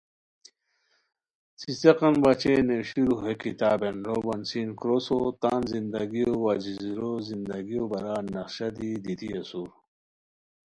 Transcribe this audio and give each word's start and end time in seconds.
څیڅیقان 1.59 2.15
بچین 2.23 2.59
نیویشرو 2.67 3.15
ہے 3.23 3.33
کتابین 3.41 3.95
روبن 4.07 4.41
سین 4.49 4.69
کروسو 4.79 5.19
تان 5.41 5.61
زندگیو 5.73 6.31
وا 6.43 6.53
جزیرو 6.63 7.11
زندگیو 7.29 7.81
بارا 7.91 8.15
نقشہ 8.35 8.67
دی 8.75 8.91
دیتی 9.03 9.29
اسور 9.39 9.69